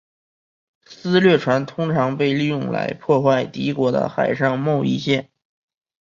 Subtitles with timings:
[0.83, 5.29] 私掠船通常被利用来破坏敌国的海上贸易线。